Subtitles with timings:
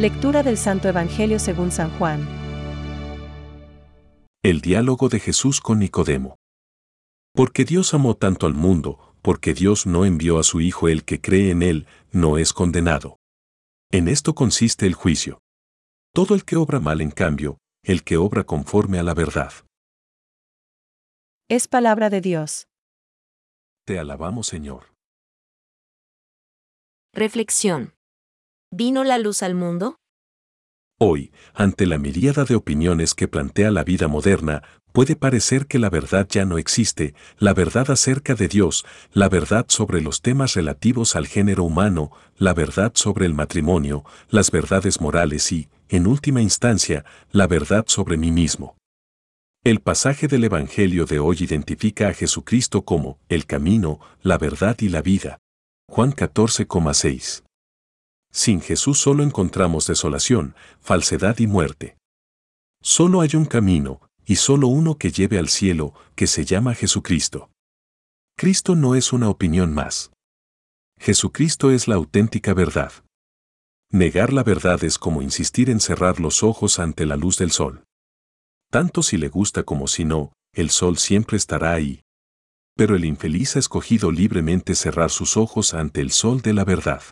[0.00, 2.26] Lectura del Santo Evangelio según San Juan.
[4.42, 6.36] El diálogo de Jesús con Nicodemo.
[7.34, 11.20] Porque Dios amó tanto al mundo, porque Dios no envió a su Hijo el que
[11.20, 13.18] cree en Él, no es condenado.
[13.90, 15.42] En esto consiste el juicio.
[16.14, 19.52] Todo el que obra mal, en cambio, el que obra conforme a la verdad.
[21.50, 22.68] Es palabra de Dios.
[23.84, 24.94] Te alabamos, Señor.
[27.12, 27.92] Reflexión.
[28.72, 29.96] ¿Vino la luz al mundo?
[30.96, 35.90] Hoy, ante la miríada de opiniones que plantea la vida moderna, puede parecer que la
[35.90, 41.16] verdad ya no existe, la verdad acerca de Dios, la verdad sobre los temas relativos
[41.16, 47.04] al género humano, la verdad sobre el matrimonio, las verdades morales y, en última instancia,
[47.32, 48.76] la verdad sobre mí mismo.
[49.64, 54.90] El pasaje del Evangelio de hoy identifica a Jesucristo como el camino, la verdad y
[54.90, 55.38] la vida.
[55.88, 57.42] Juan 14,6.
[58.32, 61.96] Sin Jesús solo encontramos desolación, falsedad y muerte.
[62.82, 67.50] Solo hay un camino, y solo uno que lleve al cielo, que se llama Jesucristo.
[68.36, 70.12] Cristo no es una opinión más.
[70.98, 72.92] Jesucristo es la auténtica verdad.
[73.90, 77.84] Negar la verdad es como insistir en cerrar los ojos ante la luz del sol.
[78.70, 82.02] Tanto si le gusta como si no, el sol siempre estará ahí.
[82.76, 87.02] Pero el infeliz ha escogido libremente cerrar sus ojos ante el sol de la verdad.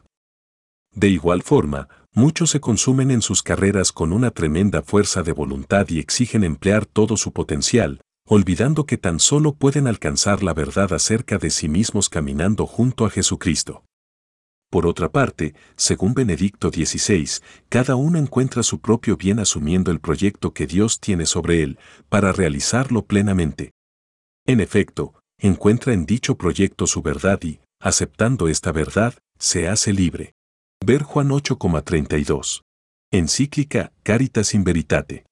[0.95, 5.89] De igual forma, muchos se consumen en sus carreras con una tremenda fuerza de voluntad
[5.89, 11.39] y exigen emplear todo su potencial, olvidando que tan solo pueden alcanzar la verdad acerca
[11.39, 13.85] de sí mismos caminando junto a Jesucristo.
[14.71, 20.53] Por otra parte, según Benedicto XVI, cada uno encuentra su propio bien asumiendo el proyecto
[20.53, 21.79] que Dios tiene sobre él,
[22.11, 23.73] para realizarlo plenamente.
[24.47, 30.35] En efecto, encuentra en dicho proyecto su verdad y, aceptando esta verdad, se hace libre.
[30.89, 32.63] Ver Juan 8,32.
[33.13, 35.27] Encíclica Caritas in Veritate.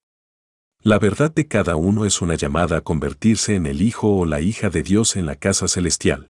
[0.83, 4.39] La verdad de cada uno es una llamada a convertirse en el hijo o la
[4.39, 6.27] hija de Dios en la casa celestial.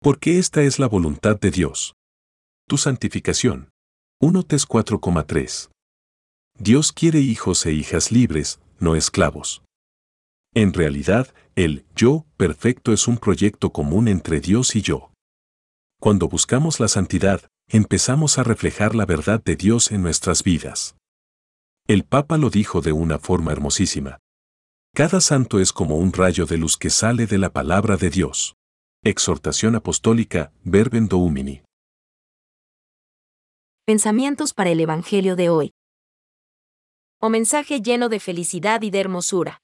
[0.00, 1.96] Porque esta es la voluntad de Dios.
[2.66, 3.68] Tu santificación.
[4.22, 5.68] 1 Tes 4,3.
[6.58, 9.64] Dios quiere hijos e hijas libres, no esclavos.
[10.54, 15.10] En realidad, el yo perfecto es un proyecto común entre Dios y yo.
[16.00, 20.96] Cuando buscamos la santidad, empezamos a reflejar la verdad de Dios en nuestras vidas.
[21.86, 24.18] El Papa lo dijo de una forma hermosísima.
[24.94, 28.56] Cada santo es como un rayo de luz que sale de la palabra de Dios.
[29.04, 31.62] Exhortación apostólica, Verbum Domini.
[33.84, 35.72] Pensamientos para el Evangelio de hoy.
[37.20, 39.60] O mensaje lleno de felicidad y de hermosura.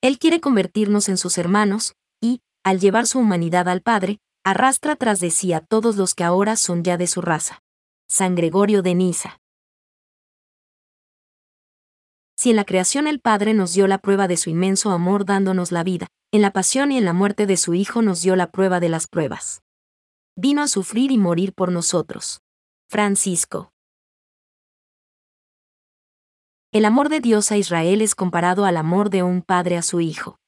[0.00, 5.20] Él quiere convertirnos en sus hermanos, y, al llevar su humanidad al Padre, arrastra tras
[5.20, 7.62] de sí a todos los que ahora son ya de su raza.
[8.08, 9.40] San Gregorio de Niza.
[12.36, 15.70] Si en la creación el Padre nos dio la prueba de su inmenso amor dándonos
[15.70, 18.50] la vida, en la pasión y en la muerte de su Hijo nos dio la
[18.50, 19.62] prueba de las pruebas.
[20.34, 22.40] Vino a sufrir y morir por nosotros.
[22.88, 23.72] Francisco.
[26.72, 30.00] El amor de Dios a Israel es comparado al amor de un padre a su
[30.00, 30.38] hijo.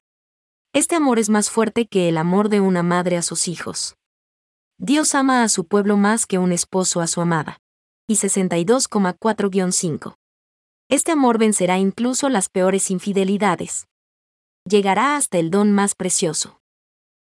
[0.74, 3.94] Este amor es más fuerte que el amor de una madre a sus hijos.
[4.76, 7.60] Dios ama a su pueblo más que un esposo a su amada.
[8.08, 10.16] Y 62,4-5.
[10.88, 13.86] Este amor vencerá incluso las peores infidelidades.
[14.68, 16.58] Llegará hasta el don más precioso.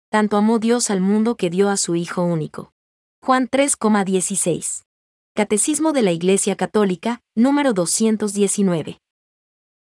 [0.09, 2.71] Tanto amó Dios al mundo que dio a su Hijo único.
[3.21, 4.85] Juan 3,16.
[5.35, 9.01] Catecismo de la Iglesia Católica, número 219.